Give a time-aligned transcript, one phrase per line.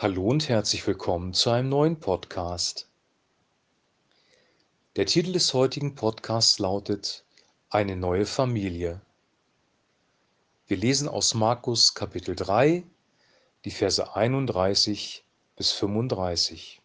[0.00, 2.86] Hallo und herzlich willkommen zu einem neuen Podcast.
[4.94, 7.24] Der Titel des heutigen Podcasts lautet
[7.68, 9.00] Eine neue Familie.
[10.68, 12.84] Wir lesen aus Markus Kapitel 3,
[13.64, 15.24] die Verse 31
[15.56, 16.80] bis 35.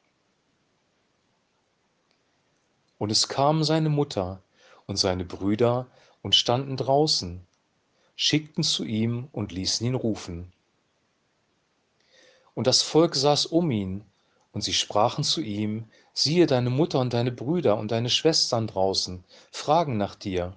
[2.98, 4.42] Und es kamen seine Mutter
[4.88, 5.86] und seine Brüder
[6.24, 7.46] und standen draußen,
[8.16, 10.52] schickten zu ihm und ließen ihn rufen.
[12.56, 14.04] Und das Volk saß um ihn,
[14.52, 19.24] und sie sprachen zu ihm, siehe, deine Mutter und deine Brüder und deine Schwestern draußen,
[19.52, 20.56] fragen nach dir.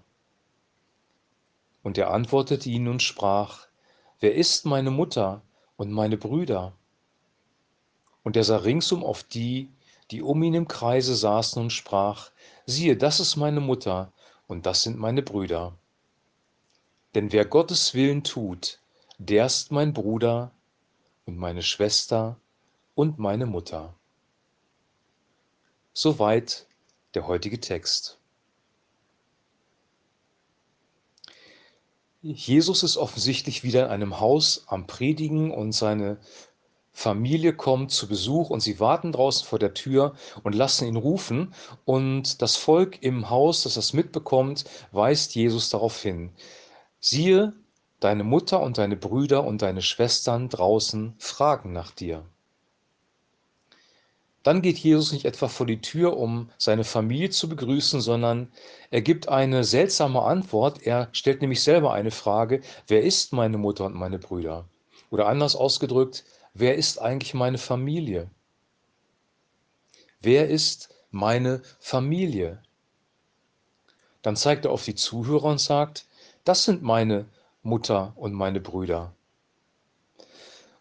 [1.83, 3.67] Und er antwortete ihnen und sprach,
[4.21, 5.43] Wer ist meine Mutter
[5.77, 6.73] und meine Brüder?
[8.23, 9.71] Und er sah ringsum auf die,
[10.11, 12.31] die um ihn im Kreise saßen und sprach,
[12.65, 14.13] siehe, das ist meine Mutter
[14.47, 15.75] und das sind meine Brüder.
[17.15, 18.79] Denn wer Gottes Willen tut,
[19.19, 20.51] der ist mein Bruder
[21.27, 22.41] und meine Schwester
[22.95, 23.95] und meine Mutter.
[25.93, 26.67] Soweit
[27.15, 28.19] der heutige Text.
[32.23, 36.19] Jesus ist offensichtlich wieder in einem Haus am Predigen und seine
[36.93, 41.53] Familie kommt zu Besuch und sie warten draußen vor der Tür und lassen ihn rufen.
[41.85, 46.33] Und das Volk im Haus, das das mitbekommt, weist Jesus darauf hin.
[46.99, 47.53] Siehe,
[48.01, 52.25] Deine Mutter und deine Brüder und deine Schwestern draußen fragen nach dir.
[54.47, 58.53] Dann geht Jesus nicht etwa vor die Tür, um seine Familie zu begrüßen, sondern
[58.93, 60.83] er gibt eine seltsame Antwort.
[60.83, 64.69] Er stellt nämlich selber eine Frage, wer ist meine Mutter und meine Brüder?
[65.11, 66.25] Oder anders ausgedrückt,
[66.55, 68.31] wer ist eigentlich meine Familie?
[70.21, 72.63] Wer ist meine Familie?
[74.23, 76.07] Dann zeigt er auf die Zuhörer und sagt,
[76.45, 77.27] das sind meine
[77.67, 79.13] Mutter und meine Brüder.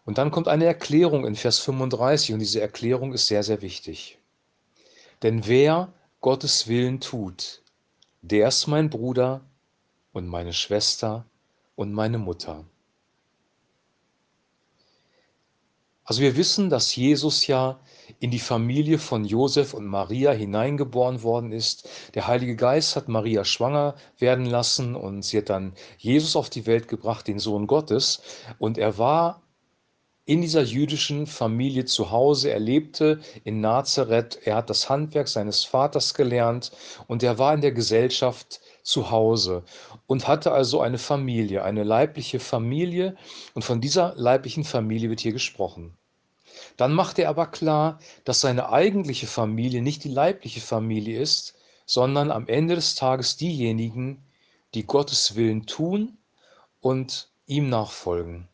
[0.04, 4.18] Und dann kommt eine Erklärung in Vers 35 und diese Erklärung ist sehr, sehr wichtig.
[5.22, 7.62] Denn wer Gottes Willen tut,
[8.22, 9.40] der ist mein Bruder
[10.12, 11.26] und meine Schwester
[11.74, 12.64] und meine Mutter.
[16.06, 17.80] Also wir wissen, dass Jesus ja
[18.20, 21.88] in die Familie von Josef und Maria hineingeboren worden ist.
[22.14, 26.66] Der Heilige Geist hat Maria schwanger werden lassen und sie hat dann Jesus auf die
[26.66, 28.22] Welt gebracht, den Sohn Gottes.
[28.58, 29.42] Und er war
[30.26, 32.50] in dieser jüdischen Familie zu Hause.
[32.50, 34.38] Er lebte in Nazareth.
[34.44, 36.70] Er hat das Handwerk seines Vaters gelernt
[37.08, 39.64] und er war in der Gesellschaft zu Hause
[40.06, 43.16] und hatte also eine Familie, eine leibliche Familie.
[43.54, 45.96] Und von dieser leiblichen Familie wird hier gesprochen.
[46.76, 51.54] Dann macht er aber klar, dass seine eigentliche Familie nicht die leibliche Familie ist,
[51.84, 54.22] sondern am Ende des Tages diejenigen,
[54.74, 56.16] die Gottes Willen tun
[56.80, 58.46] und ihm nachfolgen.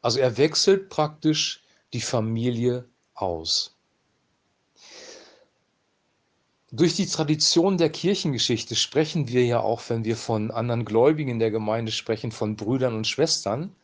[0.00, 3.77] Also er wechselt praktisch die Familie aus.
[6.70, 11.38] Durch die Tradition der Kirchengeschichte sprechen wir ja auch, wenn wir von anderen Gläubigen in
[11.38, 13.74] der Gemeinde sprechen, von Brüdern und Schwestern.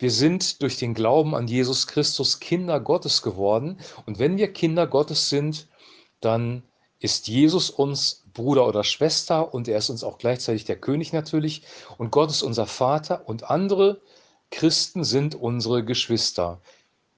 [0.00, 3.78] Wir sind durch den Glauben an Jesus Christus Kinder Gottes geworden.
[4.04, 5.68] Und wenn wir Kinder Gottes sind,
[6.20, 6.64] dann
[6.98, 11.62] ist Jesus uns Bruder oder Schwester und er ist uns auch gleichzeitig der König natürlich.
[11.98, 14.00] Und Gott ist unser Vater und andere
[14.50, 16.60] Christen sind unsere Geschwister.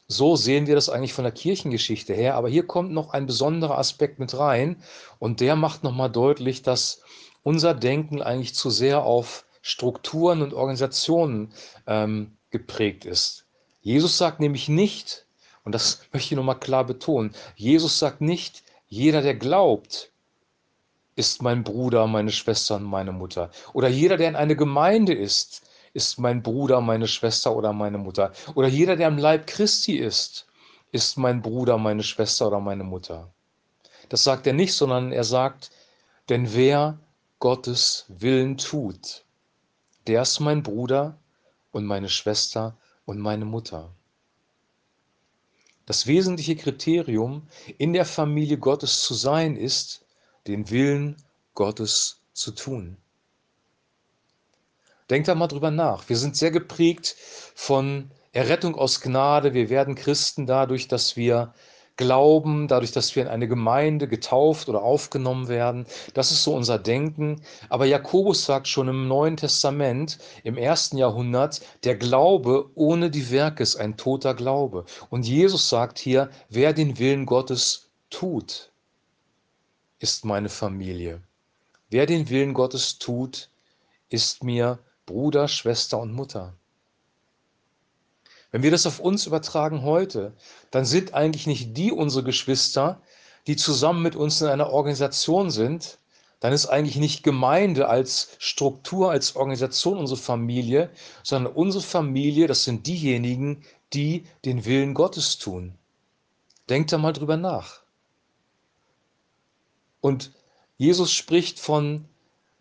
[0.09, 2.35] So sehen wir das eigentlich von der Kirchengeschichte her.
[2.37, 4.83] Aber hier kommt noch ein besonderer Aspekt mit rein
[5.19, 7.03] und der macht nochmal deutlich, dass
[7.43, 11.53] unser Denken eigentlich zu sehr auf Strukturen und Organisationen
[11.87, 13.47] ähm, geprägt ist.
[13.81, 15.27] Jesus sagt nämlich nicht,
[15.65, 20.13] und das möchte ich nochmal klar betonen, Jesus sagt nicht, jeder, der glaubt,
[21.17, 23.51] ist mein Bruder, meine Schwester und meine Mutter.
[23.73, 25.63] Oder jeder, der in eine Gemeinde ist,
[25.97, 28.33] ist mein Bruder, meine Schwester oder meine Mutter.
[28.55, 30.47] Oder jeder, der im Leib Christi ist,
[30.93, 33.33] ist mein Bruder, meine Schwester oder meine Mutter.
[34.11, 35.71] Das sagt er nicht, sondern er sagt,
[36.29, 36.99] denn wer
[37.39, 39.25] Gottes Willen tut,
[40.07, 41.19] der ist mein Bruder
[41.73, 42.77] und meine Schwester
[43.07, 43.91] und meine Mutter.
[45.87, 47.49] Das wesentliche Kriterium,
[47.79, 50.05] in der Familie Gottes zu sein, ist,
[50.47, 51.17] den Willen
[51.55, 52.99] Gottes zu tun.
[55.11, 56.09] Denkt da mal drüber nach.
[56.09, 57.17] Wir sind sehr geprägt
[57.55, 59.55] von Errettung aus Gnade.
[59.55, 61.55] Wir werden Christen dadurch, dass wir
[61.97, 65.87] glauben, dadurch, dass wir in eine Gemeinde getauft oder aufgenommen werden.
[66.15, 67.41] Das ist so unser Denken.
[67.69, 73.63] Aber Jakobus sagt schon im Neuen Testament, im ersten Jahrhundert, der Glaube ohne die Werke
[73.63, 74.85] ist ein toter Glaube.
[75.09, 78.71] Und Jesus sagt hier, wer den Willen Gottes tut,
[79.99, 81.23] ist meine Familie.
[81.89, 83.49] Wer den Willen Gottes tut,
[84.11, 86.55] ist mir Bruder, Schwester und Mutter.
[88.51, 90.35] Wenn wir das auf uns übertragen heute,
[90.71, 93.01] dann sind eigentlich nicht die unsere Geschwister,
[93.47, 95.99] die zusammen mit uns in einer Organisation sind,
[96.41, 100.91] dann ist eigentlich nicht Gemeinde als Struktur, als Organisation unsere Familie,
[101.23, 105.75] sondern unsere Familie, das sind diejenigen, die den Willen Gottes tun.
[106.69, 107.81] Denkt da mal drüber nach.
[110.01, 110.33] Und
[110.77, 112.05] Jesus spricht von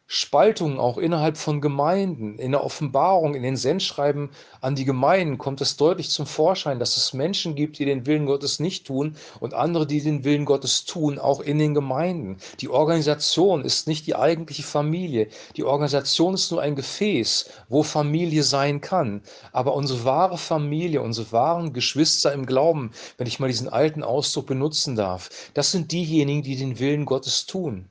[0.08, 2.38] Spaltungen auch innerhalb von Gemeinden.
[2.38, 4.30] In der Offenbarung, in den Sendschreiben
[4.62, 8.28] an die Gemeinden kommt es deutlich zum Vorschein, dass es Menschen gibt, die den Willen
[8.28, 12.38] Gottes nicht tun und andere, die den Willen Gottes tun, auch in den Gemeinden.
[12.62, 15.28] Die Organisation ist nicht die eigentliche Familie.
[15.56, 19.24] Die Organisation ist nur ein Gefäß, wo Familie sein kann.
[19.54, 24.46] Aber unsere wahre Familie, unsere wahren Geschwister im Glauben, wenn ich mal diesen alten Ausdruck
[24.46, 27.90] benutzen darf, das sind diejenigen, die den Willen Gottes tun.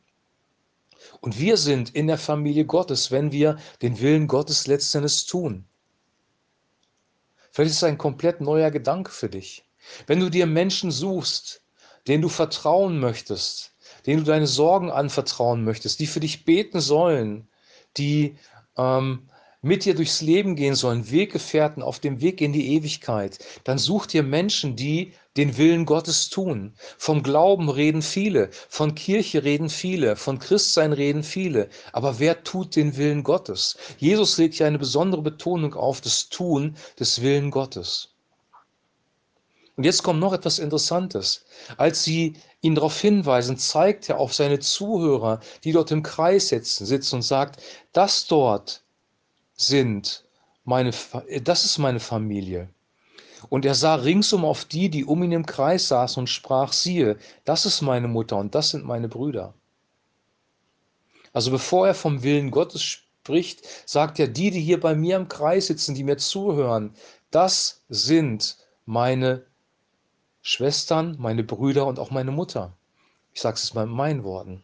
[1.24, 5.64] Und wir sind in der Familie Gottes, wenn wir den Willen Gottes letztendlich tun.
[7.50, 9.64] Vielleicht ist es ein komplett neuer Gedanke für dich.
[10.06, 11.62] Wenn du dir Menschen suchst,
[12.06, 13.72] denen du vertrauen möchtest,
[14.04, 17.48] denen du deine Sorgen anvertrauen möchtest, die für dich beten sollen,
[17.96, 18.36] die
[18.76, 19.30] ähm,
[19.62, 24.04] mit dir durchs Leben gehen sollen, Weggefährten auf dem Weg in die Ewigkeit, dann such
[24.04, 26.74] dir Menschen, die den Willen Gottes tun.
[26.96, 31.68] Vom Glauben reden viele, von Kirche reden viele, von Christsein reden viele.
[31.92, 33.76] Aber wer tut den Willen Gottes?
[33.98, 38.10] Jesus legt ja eine besondere Betonung auf das Tun des Willen Gottes.
[39.76, 41.44] Und jetzt kommt noch etwas Interessantes.
[41.76, 46.86] Als sie ihn darauf hinweisen, zeigt er auf seine Zuhörer, die dort im Kreis sitzen,
[46.86, 47.60] sitzen und sagt,
[47.92, 48.82] das dort
[49.56, 50.24] sind
[50.64, 50.92] meine,
[51.42, 52.68] das ist meine Familie.
[53.48, 57.18] Und er sah ringsum auf die, die um ihn im Kreis saßen und sprach, siehe,
[57.44, 59.54] das ist meine Mutter und das sind meine Brüder.
[61.32, 65.28] Also bevor er vom Willen Gottes spricht, sagt er, die, die hier bei mir im
[65.28, 66.94] Kreis sitzen, die mir zuhören,
[67.30, 68.56] das sind
[68.86, 69.44] meine
[70.42, 72.76] Schwestern, meine Brüder und auch meine Mutter.
[73.32, 74.62] Ich sage es mal in meinen Worten.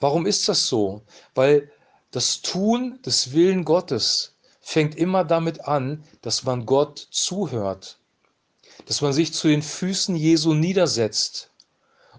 [0.00, 1.02] Warum ist das so?
[1.34, 1.70] Weil
[2.10, 4.35] das Tun des Willen Gottes
[4.68, 8.00] fängt immer damit an, dass man Gott zuhört,
[8.86, 11.52] dass man sich zu den Füßen Jesu niedersetzt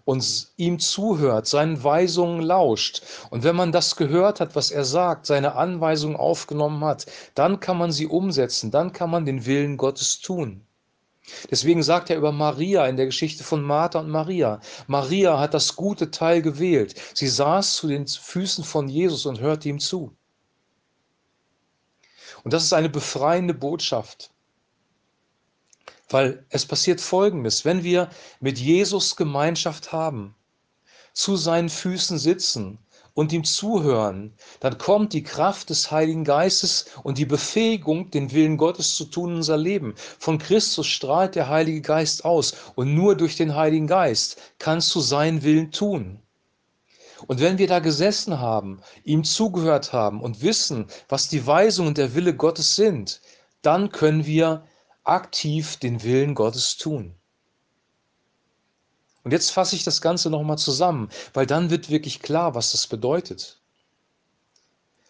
[0.06, 3.02] und ihm zuhört, seinen Weisungen lauscht.
[3.32, 7.06] Und wenn man das gehört hat, was er sagt, seine Anweisungen aufgenommen hat,
[7.36, 10.66] dann kann man sie umsetzen, dann kann man den Willen Gottes tun.
[11.52, 15.76] Deswegen sagt er über Maria in der Geschichte von Martha und Maria, Maria hat das
[15.76, 16.96] gute Teil gewählt.
[17.14, 20.16] Sie saß zu den Füßen von Jesus und hörte ihm zu.
[22.48, 24.32] Und das ist eine befreiende Botschaft.
[26.08, 28.10] Weil es passiert Folgendes, wenn wir
[28.40, 30.34] mit Jesus Gemeinschaft haben,
[31.12, 32.80] zu seinen Füßen sitzen,
[33.16, 38.56] und ihm zuhören, dann kommt die Kraft des Heiligen Geistes und die Befähigung, den Willen
[38.56, 39.94] Gottes zu tun in unser Leben.
[40.18, 45.02] Von Christus strahlt der Heilige Geist aus und nur durch den Heiligen Geist kannst du
[45.02, 46.22] seinen Willen tun.
[47.26, 51.98] Und wenn wir da gesessen haben, ihm zugehört haben und wissen, was die Weisung und
[51.98, 53.22] der Wille Gottes sind,
[53.62, 54.64] dann können wir
[55.04, 57.16] aktiv den Willen Gottes tun.
[59.24, 62.88] Und jetzt fasse ich das Ganze nochmal zusammen, weil dann wird wirklich klar, was das
[62.88, 63.60] bedeutet.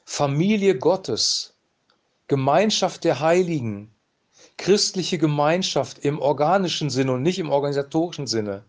[0.05, 1.55] Familie Gottes,
[2.27, 3.93] Gemeinschaft der Heiligen,
[4.57, 8.65] christliche Gemeinschaft im organischen Sinne und nicht im organisatorischen Sinne.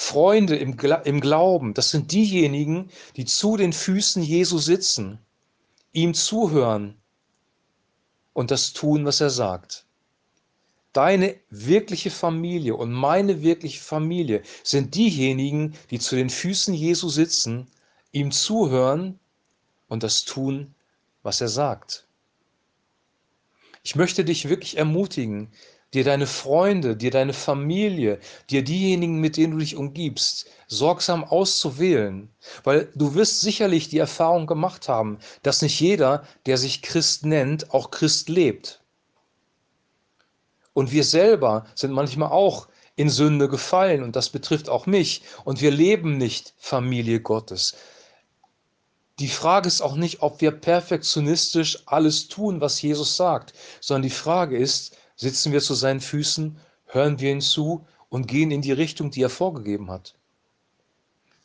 [0.00, 5.18] Freunde im, im Glauben, das sind diejenigen, die zu den Füßen Jesu sitzen,
[5.92, 6.94] ihm zuhören
[8.32, 9.86] und das tun, was er sagt.
[10.92, 17.66] Deine wirkliche Familie und meine wirkliche Familie sind diejenigen, die zu den Füßen Jesu sitzen,
[18.12, 19.18] ihm zuhören
[19.88, 20.76] und das tun,
[21.24, 22.06] was er sagt.
[23.82, 25.50] Ich möchte dich wirklich ermutigen,
[25.94, 32.30] dir deine Freunde, dir deine Familie, dir diejenigen, mit denen du dich umgibst, sorgsam auszuwählen,
[32.64, 37.72] weil du wirst sicherlich die Erfahrung gemacht haben, dass nicht jeder, der sich Christ nennt,
[37.72, 38.82] auch Christ lebt.
[40.74, 45.22] Und wir selber sind manchmal auch in Sünde gefallen und das betrifft auch mich.
[45.44, 47.76] Und wir leben nicht Familie Gottes.
[49.20, 54.10] Die Frage ist auch nicht, ob wir perfektionistisch alles tun, was Jesus sagt, sondern die
[54.10, 56.56] Frage ist, sitzen wir zu seinen Füßen,
[56.86, 60.14] hören wir ihn zu und gehen in die Richtung, die er vorgegeben hat.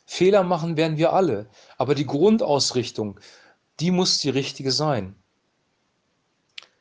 [0.06, 3.20] Fehler machen werden wir alle, aber die Grundausrichtung,
[3.80, 5.16] die muss die richtige sein.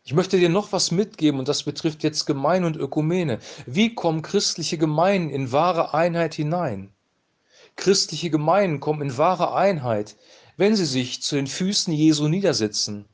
[0.06, 3.40] Ich möchte dir noch was mitgeben und das betrifft jetzt Gemeinde und Ökumene.
[3.66, 6.94] Wie kommen christliche Gemeinden in wahre Einheit hinein?
[7.76, 10.16] Christliche Gemeinden kommen in wahre Einheit,
[10.58, 13.06] wenn sie sich zu den Füßen Jesu niedersetzen.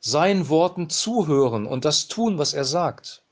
[0.00, 3.22] Seinen Worten zuhören und das tun, was er sagt.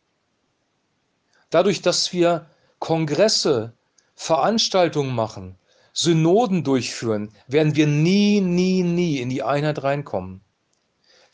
[1.50, 2.46] Dadurch, dass wir
[2.78, 3.72] Kongresse,
[4.14, 5.58] Veranstaltungen machen,
[5.92, 10.42] Synoden durchführen, werden wir nie, nie, nie in die Einheit reinkommen.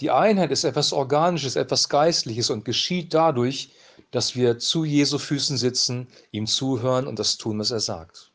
[0.00, 3.70] Die Einheit ist etwas Organisches, etwas Geistliches und geschieht dadurch,
[4.10, 8.31] dass wir zu Jesu Füßen sitzen, ihm zuhören und das tun, was er sagt.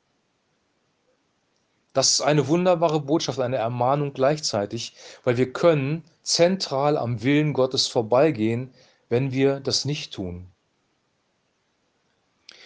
[1.97, 7.87] Das ist eine wunderbare Botschaft, eine Ermahnung gleichzeitig, weil wir können zentral am Willen Gottes
[7.87, 8.69] vorbeigehen,
[9.09, 10.45] wenn wir das nicht tun.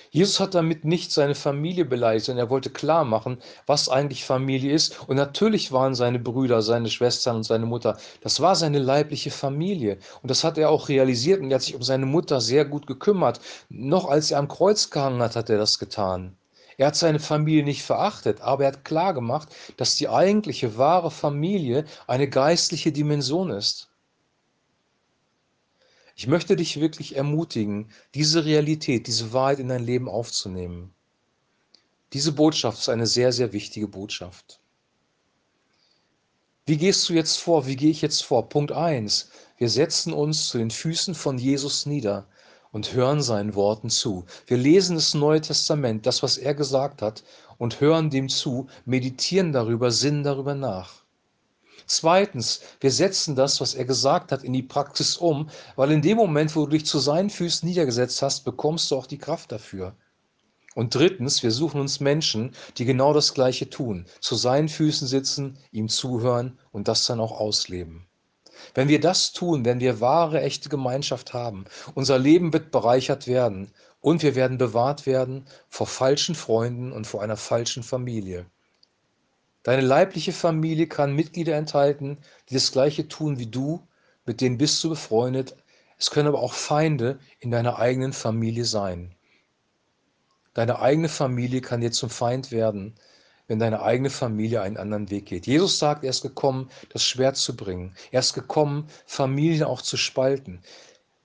[0.10, 4.74] Jesus hat damit nicht seine Familie beleidigt, sondern er wollte klar machen, was eigentlich Familie
[4.74, 5.00] ist.
[5.08, 9.98] Und natürlich waren seine Brüder, seine Schwestern und seine Mutter, das war seine leibliche Familie.
[10.22, 12.86] Und das hat er auch realisiert und er hat sich um seine Mutter sehr gut
[12.86, 13.40] gekümmert.
[13.70, 16.36] Noch als er am Kreuz gehangen hat, hat er das getan.
[16.78, 21.12] Er hat seine Familie nicht verachtet, aber er hat klar gemacht, dass die eigentliche wahre
[21.12, 23.90] Familie eine geistliche Dimension ist.
[26.16, 30.94] Ich möchte dich wirklich ermutigen, diese Realität, diese Wahrheit in dein Leben aufzunehmen.
[32.14, 34.60] Diese Botschaft ist eine sehr, sehr wichtige Botschaft.
[36.66, 37.66] Wie gehst du jetzt vor?
[37.66, 38.50] Wie gehe ich jetzt vor?
[38.50, 39.30] Punkt 1.
[39.58, 42.28] Wir setzen uns zu den Füßen von Jesus nieder
[42.72, 44.26] und hören seinen Worten zu.
[44.48, 47.24] Wir lesen das Neue Testament, das, was er gesagt hat,
[47.58, 51.02] und hören dem zu, meditieren darüber, sinnen darüber nach.
[51.86, 56.18] Zweitens, wir setzen das, was er gesagt hat, in die Praxis um, weil in dem
[56.18, 59.96] Moment, wo du dich zu seinen Füßen niedergesetzt hast, bekommst du auch die Kraft dafür.
[60.74, 65.58] Und drittens, wir suchen uns Menschen, die genau das Gleiche tun, zu seinen Füßen sitzen,
[65.72, 68.08] ihm zuhören und das dann auch ausleben.
[68.74, 73.72] Wenn wir das tun, wenn wir wahre, echte Gemeinschaft haben, unser Leben wird bereichert werden
[74.00, 78.46] und wir werden bewahrt werden vor falschen Freunden und vor einer falschen Familie.
[79.64, 82.18] Deine leibliche Familie kann Mitglieder enthalten,
[82.50, 83.88] die das Gleiche tun wie du,
[84.26, 85.56] mit denen bist du befreundet.
[85.98, 89.14] Es können aber auch Feinde in deiner eigenen Familie sein.
[90.54, 92.96] Deine eigene Familie kann dir zum Feind werden,
[93.52, 95.46] wenn deine eigene Familie einen anderen Weg geht.
[95.46, 97.94] Jesus sagt, er ist gekommen, das Schwert zu bringen.
[98.10, 100.62] Er ist gekommen, Familien auch zu spalten.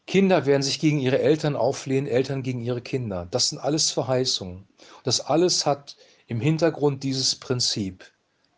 [0.08, 3.28] Kinder werden sich gegen ihre Eltern auflehnen, Eltern gegen ihre Kinder.
[3.30, 4.66] Das sind alles Verheißungen.
[5.04, 8.04] Das alles hat im Hintergrund dieses Prinzip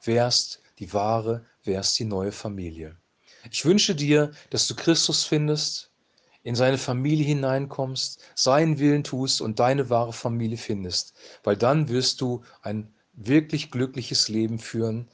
[0.03, 2.97] wärst die wahre, wärst die neue Familie.
[3.51, 5.91] Ich wünsche dir, dass du Christus findest,
[6.43, 11.13] in seine Familie hineinkommst, seinen Willen tust und deine wahre Familie findest,
[11.45, 15.09] weil dann wirst du ein wirklich glückliches Leben führen,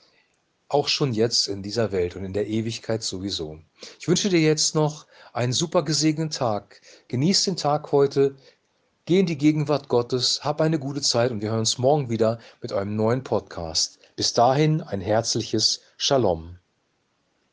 [0.69, 3.59] auch schon jetzt in dieser Welt und in der Ewigkeit sowieso.
[3.99, 6.81] Ich wünsche dir jetzt noch einen super gesegneten Tag.
[7.09, 8.37] Genieß den Tag heute,
[9.07, 12.39] geh in die Gegenwart Gottes, hab eine gute Zeit und wir hören uns morgen wieder
[12.61, 13.99] mit einem neuen Podcast.
[14.17, 16.59] Bis dahin ein herzliches Shalom.